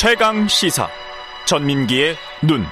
[0.00, 0.88] 최강 시사
[1.44, 2.64] 전민기의 눈.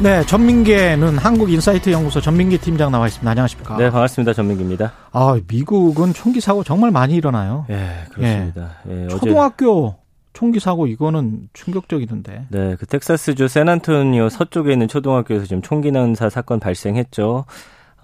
[0.00, 3.28] 네, 전민기의 눈 한국 인사이트 연구소 전민기 팀장 나와 있습니다.
[3.28, 3.78] 안녕하십니까?
[3.78, 4.32] 네, 반갑습니다.
[4.32, 4.92] 전민기입니다.
[5.10, 7.66] 아, 미국은 총기 사고 정말 많이 일어나요.
[7.68, 8.76] 예, 그렇습니다.
[8.88, 9.96] 예, 초등학교
[10.32, 12.46] 총기 사고 이거는 충격적이던데.
[12.50, 17.44] 네, 그 텍사스주 샌안토니오 서쪽에 있는 초등학교에서 지금 총기 난사 사건 발생했죠.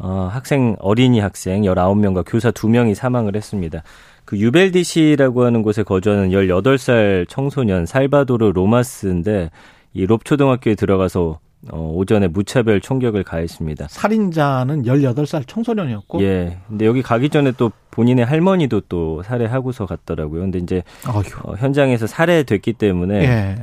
[0.05, 3.83] 어, 학생 어린이 학생 19명과 교사 2명이 사망을 했습니다.
[4.25, 9.51] 그 유벨디시라고 하는 곳에 거주하는 18살 청소년 살바도르 로마스인데
[9.95, 11.39] 이 롭 초등학교에 들어가서
[11.71, 13.87] 어, 오전에 무차별 총격을 가했습니다.
[13.89, 16.21] 살인자는 18살 청소년이었고?
[16.23, 16.59] 예.
[16.69, 20.41] 근데 여기 가기 전에 또 본인의 할머니도 또 살해하고서 갔더라고요.
[20.41, 23.57] 근데 이제 어, 현장에서 살해됐기 때문에 예.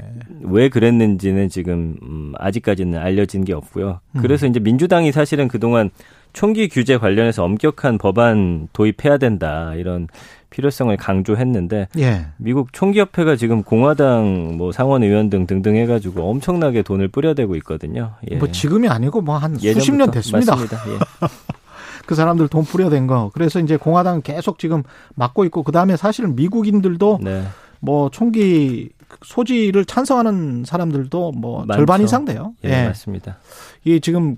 [0.43, 3.99] 왜 그랬는지는 지금 음, 아직까지는 알려진 게 없고요.
[4.15, 4.21] 음.
[4.21, 4.51] 그래서 음.
[4.51, 5.89] 이제 민주당이 사실은 그동안
[6.33, 9.73] 총기 규제 관련해서 엄격한 법안 도입해야 된다.
[9.75, 10.07] 이런
[10.49, 12.25] 필요성을 강조했는데 예.
[12.37, 18.13] 미국 총기협회가 지금 공화당 뭐 상원 의원 등 등등 해가지고 엄청나게 돈을 뿌려대고 있거든요.
[18.31, 18.37] 예.
[18.37, 20.57] 뭐 지금이 아니고 뭐 한 수십 년 됐습니다.
[20.59, 21.27] 예.
[22.05, 23.29] 그 사람들 돈 뿌려댄 거.
[23.33, 24.81] 그래서 이제 공화당 계속 지금
[25.15, 27.43] 막고 있고 그 다음에 사실은 미국인들도 네.
[27.79, 28.89] 뭐 총기
[29.23, 31.79] 소지를 찬성하는 사람들도 뭐 많죠.
[31.79, 32.53] 절반 이상 돼요.
[32.65, 33.37] 예, 예, 맞습니다.
[33.83, 34.35] 이게 지금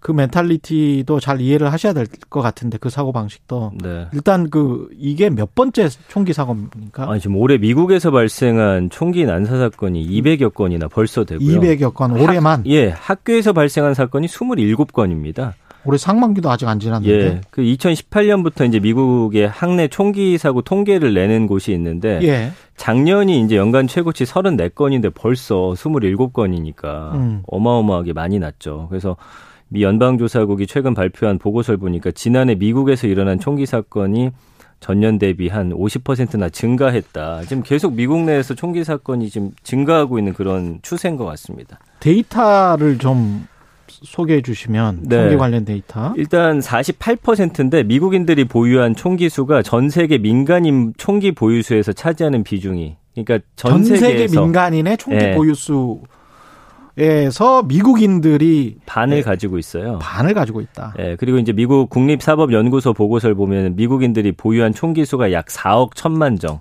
[0.00, 4.06] 그 멘탈리티도 잘 이해를 하셔야 될 것 같은데 그 사고 방식도 네.
[4.12, 7.10] 일단 그 이게 몇 번째 총기 사고입니까?
[7.10, 11.60] 아니 지금 올해 미국에서 발생한 총기 난사 사건이 200여 건이나 벌써 되고요.
[11.60, 12.60] 200여 건 올해만?
[12.60, 15.52] 학, 예, 학교에서 발생한 사건이 27건입니다.
[15.88, 17.24] 올해 상반기도 아직 안 지났는데.
[17.24, 17.40] 예.
[17.50, 22.52] 그 2018년부터 이제 미국의 학내 총기 사고 통계를 내는 곳이 있는데 예.
[22.76, 27.42] 작년이 이제 연간 최고치 34건인데 벌써 27건이니까 음.
[27.46, 28.86] 어마어마하게 많이 났죠.
[28.90, 29.16] 그래서
[29.68, 34.30] 미 연방조사국이 최근 발표한 보고서를 보니까 지난해 미국에서 일어난 총기 사건이
[34.80, 37.42] 전년 대비 한 50%나 증가했다.
[37.42, 41.78] 지금 계속 미국 내에서 총기 사건이 지금 증가하고 있는 그런 추세인 것 같습니다.
[42.00, 43.46] 데이터를 좀
[43.88, 45.16] 소개해 주시면 네.
[45.16, 46.12] 총기 관련 데이터.
[46.16, 53.46] 일단 48%인데 미국인들이 보유한 총기 수가 전 세계 민간인 총기 보유 수에서 차지하는 비중이 그러니까
[53.56, 55.34] 전, 전 세계 민간인의 총기 네.
[55.34, 56.00] 보유 수
[57.00, 59.22] 에서 미국인들이 반을 네.
[59.22, 60.00] 가지고 있어요.
[60.02, 60.94] 반을 가지고 있다.
[60.98, 61.02] 예.
[61.02, 66.60] 네, 그리고 이제 미국 국립사법연구소 보고서를 보면 미국인들이 보유한 총기 수가 약 4억 1천만 정.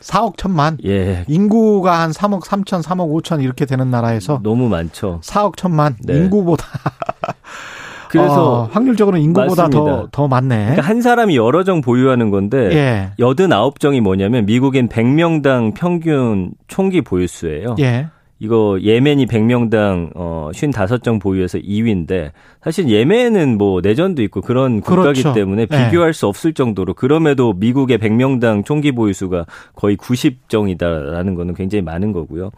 [0.00, 0.78] 4억 천만.
[0.84, 1.24] 예.
[1.28, 5.20] 인구가 한 3억 3천, 3억 5천 이렇게 되는 나라에서 너무 많죠.
[5.22, 5.96] 4억 천만.
[6.04, 6.16] 네.
[6.16, 6.64] 인구보다
[8.10, 10.56] 그래서 어, 확률적으로 인구보다 더 더 많네.
[10.56, 13.10] 그러니까 한 사람이 여러 정 보유하는 건데 예.
[13.22, 17.76] 89정이 뭐냐면 미국인 100명당 평균 총기 보유 수예요.
[17.78, 18.08] 예.
[18.40, 25.34] 이거 예멘이 100명당 어 55정 보유해서 2위인데 사실 예멘은 뭐 내전도 있고 그런 국가기 그렇죠.
[25.34, 25.84] 때문에 네.
[25.90, 26.18] 비교할 네.
[26.18, 29.44] 수 없을 정도로 그럼에도 미국의 100명당 총기 보유 수가
[29.76, 32.50] 거의 90정이다라는 거는 굉장히 많은 거고요.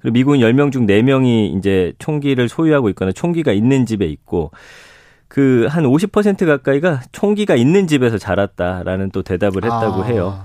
[0.00, 4.52] 그리고 미국은 10명 중 4명이 이제 총기를 소유하고 있거나 총기가 있는 집에 있고
[5.28, 10.06] 그 한 50% 가까이가 총기가 있는 집에서 자랐다라는 또 대답을 했다고 아.
[10.06, 10.44] 해요.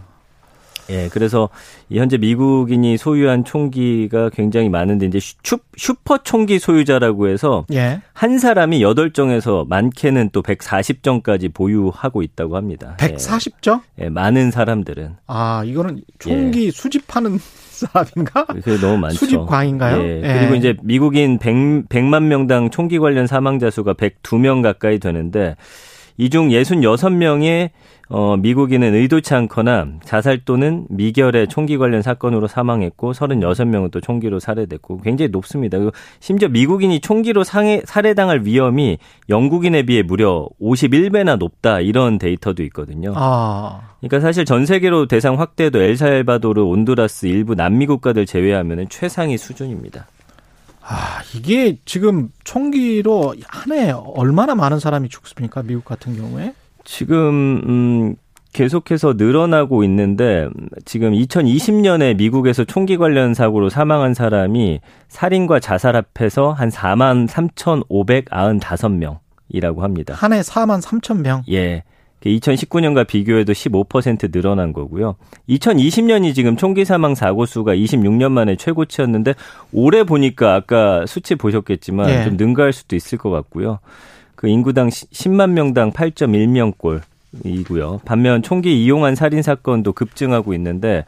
[0.90, 1.50] 예, 그래서
[1.92, 8.02] 현재 미국인이 소유한 총기가 굉장히 많은데 이제 슈, 슈퍼 총기 소유자라고 해서 예.
[8.14, 12.96] 한 사람이 8정에서 많게는 또 140정까지 보유하고 있다고 합니다.
[13.00, 13.82] 140정?
[14.00, 15.16] 예, 예 많은 사람들은.
[15.28, 16.72] 아, 이거는 총기 예.
[16.72, 17.40] 수집하는
[17.80, 18.46] 사람인가?
[18.46, 19.18] 그게 너무 많죠.
[19.18, 20.02] 수집광인가요?
[20.02, 20.22] 예.
[20.24, 20.40] 예.
[20.40, 25.56] 그리고 이제 미국인 100, 100만 명당 총기 관련 사망자 수가 102명 가까이 되는데
[26.18, 27.70] 이 중 66명의
[28.12, 35.02] 어, 미국인은 의도치 않거나 자살 또는 미결의 총기 관련 사건으로 사망했고 36명은 또 총기로 살해됐고
[35.02, 35.78] 굉장히 높습니다.
[36.20, 38.98] 심지어 미국인이 총기로 상해, 살해당할 위험이
[39.30, 43.14] 영국인에 비해 무려 51배나 높다 이런 데이터도 있거든요.
[43.16, 43.82] 아.
[44.00, 50.08] 그러니까 사실 전 세계로 대상 확대도 엘살바도르, 온두라스 일부 남미 국가들 제외하면 최상위 수준입니다.
[50.82, 55.62] 아, 이게 지금 총기로 한 해 얼마나 많은 사람이 죽습니까?
[55.62, 56.56] 미국 같은 경우에?
[56.90, 58.16] 지금 음
[58.52, 60.50] 계속해서 늘어나고 있는데
[60.86, 70.16] 지금 2020년에 미국에서 총기 관련 사고로 사망한 사람이 살인과 자살 합해서 한 4만 3,595명이라고 합니다.
[70.18, 71.44] 한 해 4만 3천 명?
[71.52, 71.84] 예.
[72.26, 75.16] 2019년과 비교해도 15% 늘어난 거고요.
[75.48, 79.36] 2020년이 지금 총기 사망 사고 수가 26년 만에 최고치였는데
[79.72, 82.24] 올해 보니까 아까 수치 보셨겠지만 예.
[82.24, 83.78] 좀 능가할 수도 있을 것 같고요.
[84.40, 88.00] 그 인구당 10만 명당 8.1명꼴이고요.
[88.06, 91.04] 반면 총기 이용한 살인 사건도 급증하고 있는데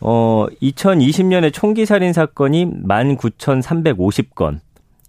[0.00, 4.58] 어 2020년에 총기 살인 사건이 19,350건.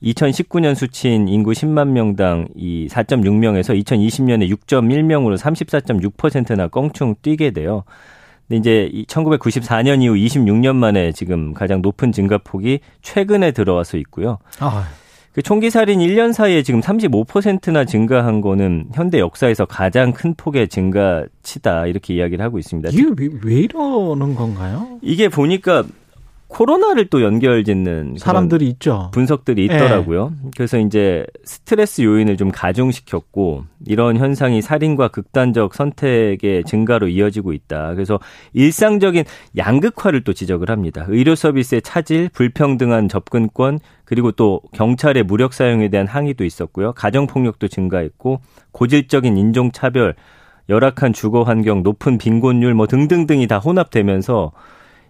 [0.03, 7.83] 2019년 수치인 인구 10만 명당 이 4.6명에서 2020년에 6.1명으로 34.6%나 껑충 뛰게 돼요.
[8.47, 14.37] 근데 이제 1994년 이후 26년 만에 지금 가장 높은 증가폭이 최근에 들어와서 있고요.
[14.61, 14.87] 아.
[15.37, 21.85] 그 총기 살인 1년 사이에 지금 35%나 증가한 거는 현대 역사에서 가장 큰 폭의 증가치다
[21.85, 22.89] 이렇게 이야기를 하고 있습니다.
[22.91, 24.97] 이게 왜, 왜 이러는 건가요?
[25.03, 25.83] 이게 보니까
[26.47, 29.09] 코로나를 또 연결짓는 사람들이 있죠.
[29.13, 30.33] 분석들이 있더라고요.
[30.43, 30.49] 네.
[30.55, 37.93] 그래서 이제 스트레스 요인을 좀 가중시켰고 이런 현상이 살인과 극단적 선택의 증가로 이어지고 있다.
[37.95, 38.19] 그래서
[38.53, 39.25] 일상적인
[39.57, 41.05] 양극화를 또 지적을 합니다.
[41.09, 46.93] 의료 서비스의 차질, 불평등한 접근권, 그리고 또 경찰의 무력 사용에 대한 항의도 있었고요.
[46.93, 48.39] 가정 폭력도 증가했고
[48.71, 50.15] 고질적인 인종 차별,
[50.69, 54.51] 열악한 주거 환경, 높은 빈곤율 뭐 등등등이 다 혼합되면서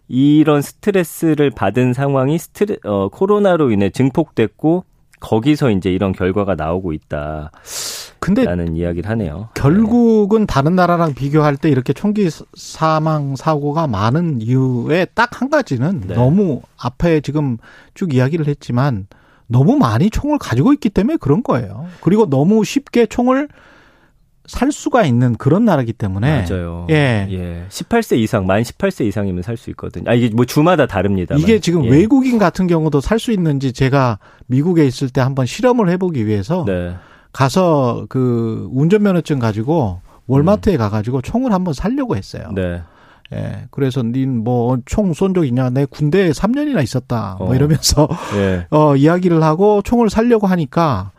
[0.07, 4.85] 이런 스트레스를 받은 상황이 스트레 어 코로나로 인해 증폭됐고
[5.19, 7.51] 거기서 이제 이런 결과가 나오고 있다.
[8.19, 9.49] 근데 라는 이야기를 하네요.
[9.53, 10.45] 결국은 네.
[10.45, 16.15] 다른 나라랑 비교할 때 이렇게 총기 사망 사고가 많은 이유에 딱 한 가지는 네.
[16.15, 17.57] 너무 앞에 지금
[17.93, 19.07] 쭉 이야기를 했지만
[19.45, 21.85] 너무 많이 총을 가지고 있기 때문에 그런 거예요.
[22.01, 23.47] 그리고 너무 쉽게 총을
[24.47, 26.87] 살 수가 있는 그런 나라기 때문에 맞아요.
[26.89, 27.27] 예.
[27.29, 27.65] 예.
[27.69, 30.09] 18세 이상 만 18세 이상이면 살 수 있거든요.
[30.09, 31.35] 아 이게 뭐 주마다 다릅니다.
[31.37, 31.89] 이게 지금 예.
[31.89, 36.63] 외국인 같은 경우도 살 수 있는지 제가 미국에 있을 때 한번 실험을 해 보기 위해서
[36.65, 36.95] 네.
[37.33, 40.77] 가서 그 운전면허증 가지고 월마트에 음.
[40.77, 42.51] 가 가지고 총을 한번 살려고 했어요.
[42.55, 42.81] 네.
[43.33, 43.65] 예.
[43.71, 45.69] 그래서 닌 뭐 총 쏜 적 있냐?
[45.69, 47.35] 내 군대에 3년이나 있었다.
[47.39, 47.55] 뭐 어.
[47.55, 48.07] 이러면서
[48.37, 48.65] 예.
[48.71, 51.11] 어 이야기를 하고 총을 살려고 하니까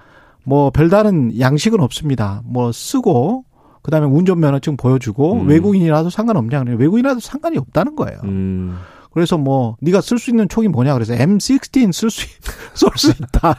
[0.49, 2.41] 뭐 별다른 양식은 없습니다.
[2.47, 3.45] 뭐 쓰고
[3.83, 5.47] 그다음에 운전면허증 보여주고 음.
[5.47, 6.79] 외국인이라도 상관없냐 그래요.
[6.79, 8.19] 외국인이라도 상관이 없다는 거예요.
[8.25, 8.79] 음.
[9.13, 13.57] 그래서 뭐 네가 쓸 수 있는 총이 뭐냐 그래서 M16 쓸수쏠 수 있다.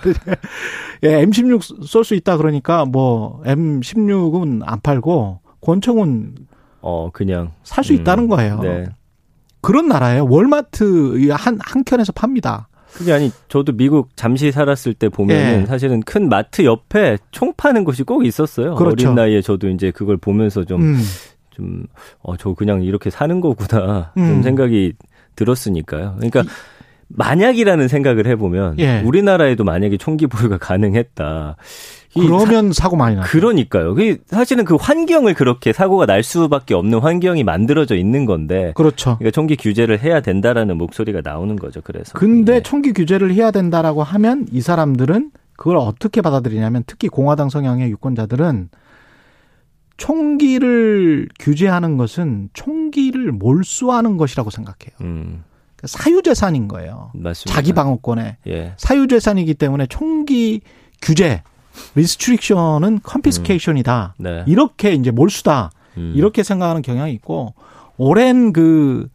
[1.04, 6.36] 예, M16 쏠수 있다 그러니까 뭐 M16은 안 팔고 권총은
[6.82, 8.30] 어 그냥 살수 있다는 음.
[8.30, 8.60] 거예요.
[8.62, 8.86] 네.
[9.62, 10.26] 그런 나라예요.
[10.28, 12.70] 월마트 한한 켠에서 팝니다.
[12.94, 15.66] 그게 아니 저도 미국 잠시 살았을 때 보면은 예.
[15.66, 18.76] 사실은 큰 마트 옆에 총 파는 곳이 꼭 있었어요.
[18.76, 19.08] 그렇죠.
[19.08, 20.98] 어린 나이에 저도 이제 그걸 보면서 좀 음.
[21.52, 21.86] 좀,
[22.22, 24.14] 어, 저 그냥 이렇게 사는 거구나.
[24.18, 24.28] 음.
[24.28, 24.94] 좀 생각이
[25.36, 26.16] 들었으니까요.
[26.18, 26.48] 그러니까, 이,
[27.10, 29.02] 만약이라는 생각을 해보면, 예.
[29.02, 31.58] 우리나라에도 만약에 총기 보유가 가능했다.
[32.14, 33.22] 그러면 사, 고 많이 나.
[33.22, 33.96] 그러니까요.
[34.26, 38.74] 사실은 그 환경을 그렇게 사고가 날 수밖에 없는 환경이 만들어져 있는 건데.
[38.76, 39.18] 그렇죠.
[39.18, 41.82] 그러니까 총기 규제를 해야 된다라는 목소리가 나오는 거죠.
[41.84, 42.14] 그래서.
[42.14, 42.62] 근데 네.
[42.62, 48.70] 총기 규제를 해야 된다라고 하면 이 사람들은 그걸 어떻게 받아들이냐면 특히 공화당 성향의 유권자들은
[49.98, 54.96] 총기를 규제하는 것은 총기를 몰수하는 것이라고 생각해요.
[55.02, 55.44] 음.
[55.80, 57.12] 그러니까 사유재산인 거예요.
[57.14, 57.54] 맞습니다.
[57.54, 58.74] 자기 방어권에 예.
[58.78, 60.62] 사유재산이기 때문에 총기
[61.02, 61.42] 규제
[61.96, 64.16] restriction은 confiscation이다.
[64.20, 64.24] 음.
[64.24, 64.44] 네.
[64.48, 65.72] 이렇게 이제 몰수다.
[65.98, 66.14] 음.
[66.16, 67.54] 이렇게 생각하는 경향이 있고
[67.98, 69.08] 오랜 그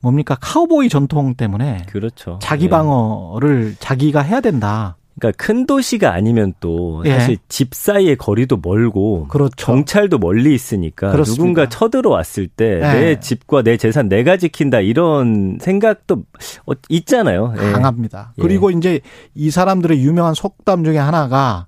[0.00, 2.38] 뭡니까 카우보이 전통 때문에 그렇죠.
[2.42, 2.68] 자기 예.
[2.68, 3.76] 방어를 예.
[3.80, 4.96] 자기가 해야 된다.
[5.18, 7.12] 그러니까 큰 도시가 아니면 또 예.
[7.12, 7.36] 사실 예.
[7.48, 9.54] 집 사이의 거리도 멀고 그렇죠.
[9.56, 11.42] 경찰도 멀리 있으니까 그렇습니다.
[11.42, 13.20] 누군가 쳐들어왔을 때 내 예.
[13.20, 16.24] 집과 내 재산 내가 지킨다 이런 생각도
[16.66, 17.54] 어, 있잖아요.
[17.56, 17.72] 예.
[17.72, 18.34] 강합니다.
[18.38, 19.00] 그리고 이제
[19.34, 21.66] 이 사람들의 유명한 속담 중에 하나가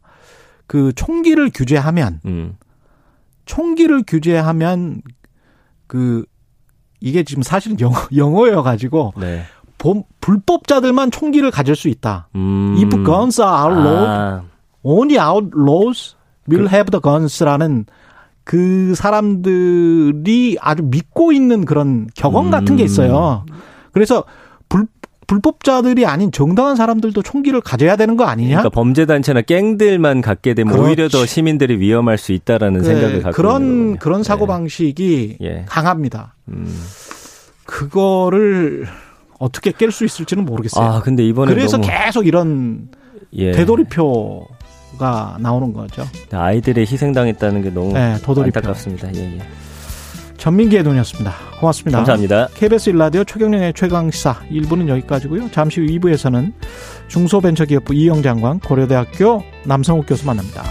[0.67, 2.57] 그 총기를 규제하면 음.
[3.47, 5.01] 총기를 규제하면
[5.87, 6.25] 그
[7.01, 9.45] 이게 지금 사실은 영어, 영어여 가지고 네.
[10.21, 12.29] 불법자들만 총기를 가질 수 있다.
[12.35, 12.77] 음.
[12.79, 14.43] If guns are outlawed, 아.
[14.83, 16.17] only outlaws
[16.51, 17.87] will 그, have the guns라는
[18.45, 22.51] 그 사람들이 아주 믿고 있는 그런 격언 음.
[22.51, 23.45] 같은 게 있어요.
[23.93, 24.25] 그래서
[24.69, 24.87] 불,
[25.27, 28.61] 불법자들이 아닌 정당한 사람들도 총기를 가져야 되는 거 아니냐?
[28.61, 30.89] 그러니까 범죄 단체나 갱들만 갖게 되면 그렇지.
[30.89, 35.47] 오히려 더 시민들이 위험할 수 있다라는 네, 생각을 갖고 그런 그런 사고 방식이 예.
[35.47, 35.65] 예.
[35.69, 36.35] 강합니다.
[36.49, 36.67] 음.
[37.67, 38.87] 그거를
[39.39, 40.85] 어떻게 깰 수 있을지는 모르겠어요.
[40.85, 41.81] 아, 근데 이번에 그래서.
[41.81, 42.89] 계속 이런
[43.35, 43.53] 예.
[43.53, 46.07] 되돌이표가 나오는 거죠.
[46.33, 48.59] 아이들의 희생당했다는 게 너무 네, 도돌이표.
[48.59, 49.15] 안타깝습니다.
[49.15, 49.41] 예, 예.
[50.39, 51.33] 전민기의 돈이었습니다.
[51.61, 51.99] 고맙습니다.
[51.99, 52.49] 감사합니다.
[52.55, 55.51] KBS 일라디오 최경령의 최강시사 1부는 여기까지고요.
[55.51, 56.53] 잠시 후 2부에서는
[57.09, 60.63] 중소벤처기업부 이영 장관 고려대학교 남성욱 교수 만납니다.